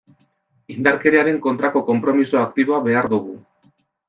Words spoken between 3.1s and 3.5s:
dugu.